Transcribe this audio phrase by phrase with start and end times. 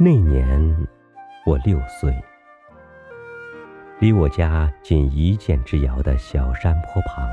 [0.00, 0.86] 那年
[1.44, 2.14] 我六岁，
[3.98, 7.28] 离我家仅一箭之遥的小山坡旁，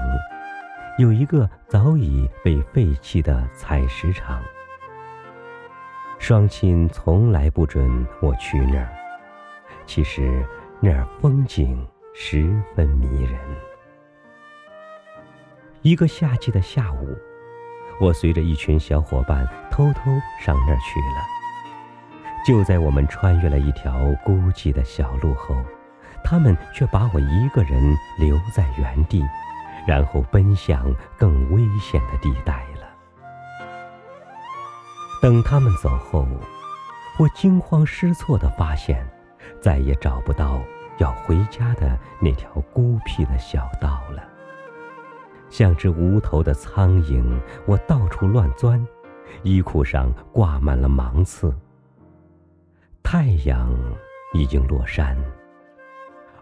[0.98, 4.42] 有一个早已被废弃的采石场。
[6.18, 8.90] 双亲从来不准我去那儿，
[9.86, 10.44] 其实
[10.80, 13.40] 那儿风景十分迷人。
[15.84, 17.16] 一个夏季的下午，
[18.02, 20.10] 我随着一群小伙伴偷偷
[20.42, 21.35] 上那儿去了。
[22.46, 25.56] 就在我们穿越了一条孤寂的小路后，
[26.24, 29.24] 他们却把我一个人留在原地，
[29.88, 32.88] 然后奔向更危险的地带了。
[35.24, 36.28] 等他们走后，
[37.18, 39.04] 我惊慌失措地发现，
[39.60, 40.62] 再也找不到
[41.00, 44.24] 要回家的那条孤僻的小道了。
[45.50, 47.24] 像只无头的苍蝇，
[47.66, 48.86] 我到处乱钻，
[49.42, 51.52] 衣裤上挂满了芒刺。
[53.06, 53.72] 太阳
[54.34, 55.16] 已经落山，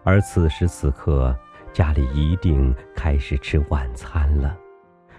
[0.02, 1.36] 而此时此刻，
[1.74, 4.56] 家里一定开始吃晚餐了。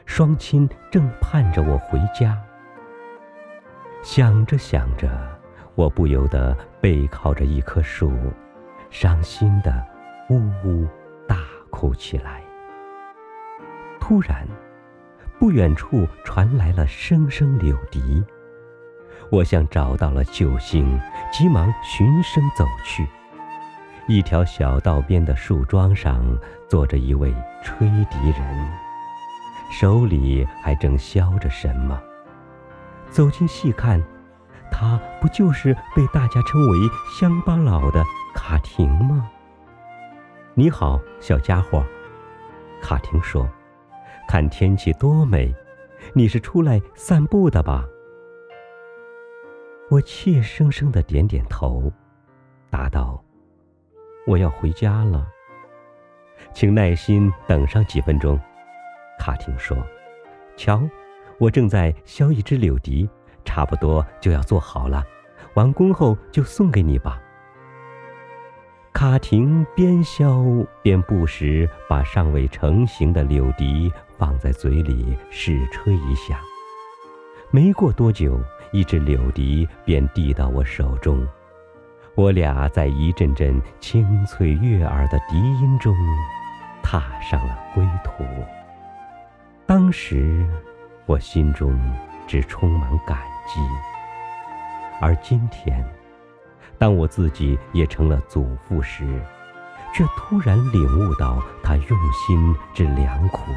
[0.07, 2.35] 双亲正盼着我回家。
[4.01, 5.07] 想着想着，
[5.75, 8.11] 我不由得背靠着一棵树，
[8.89, 9.85] 伤心的
[10.31, 10.87] 呜呜
[11.27, 11.37] 大
[11.69, 12.41] 哭起来。
[13.99, 14.47] 突然，
[15.39, 18.23] 不远处传来了声声柳笛。
[19.31, 20.99] 我像找到了救星，
[21.31, 23.07] 急忙循声走去。
[24.07, 26.23] 一条小道边的树桩上
[26.69, 28.71] 坐着一位吹笛人，
[29.71, 31.99] 手里还正削着什么。
[33.09, 34.01] 走近细看，
[34.71, 36.77] 他不就是被大家称为
[37.19, 38.03] 乡巴佬的
[38.35, 39.27] 卡廷吗？
[40.53, 41.83] 你好，小家伙，
[42.81, 43.49] 卡廷说
[44.29, 45.53] ：“看天气多美，
[46.13, 47.85] 你是出来散步的吧？”
[49.95, 51.89] 我怯生生的点点头，
[52.69, 53.23] 答道
[54.27, 55.25] ：“我要回家了，
[56.53, 58.37] 请耐心等上几分钟。”
[59.17, 59.77] 卡廷说
[60.57, 60.83] ：“瞧，
[61.39, 63.09] 我正在削一支柳笛，
[63.45, 65.01] 差不多就要做好了，
[65.53, 67.21] 完工后就送给你吧。”
[68.91, 70.43] 卡廷边削
[70.81, 76.41] 边不时把尚未成型的柳笛放在嘴里试吹一下。
[77.49, 78.37] 没过多久。
[78.75, 81.25] 一支柳笛便递到我手中，
[82.13, 85.95] 我俩在一阵阵清脆悦耳的笛音中，
[86.83, 88.25] 踏上了归途。
[89.65, 90.45] 当时，
[91.05, 91.73] 我心中
[92.27, 93.61] 只充满感激。
[94.99, 95.81] 而今天，
[96.77, 99.05] 当我自己也成了祖父时，
[99.93, 103.53] 却突然领悟到他用心之良苦。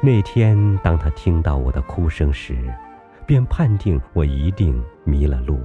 [0.00, 2.56] 那天，当他听到我的哭声时，
[3.28, 5.60] 便判定我一定迷了路，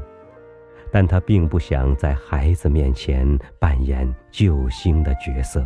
[0.91, 3.25] 但他并不想在孩子面前
[3.57, 5.65] 扮演救星的角色，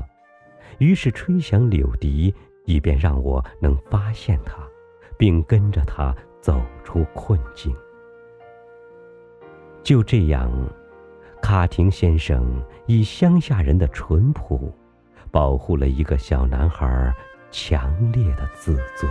[0.77, 2.31] 于是吹响柳笛，
[2.65, 4.57] 以便让我能发现他，
[5.17, 7.75] 并跟着他走出困境。
[9.81, 10.51] 就这样，
[11.41, 14.71] 卡廷先生以乡下人的淳朴，
[15.31, 17.11] 保护了一个小男孩
[17.49, 19.09] 强烈的自尊。